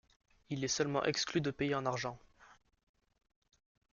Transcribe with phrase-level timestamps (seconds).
[0.49, 2.17] Il est seulement exclu de payer en argent.